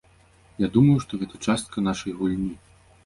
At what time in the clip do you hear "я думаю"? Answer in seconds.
0.65-0.95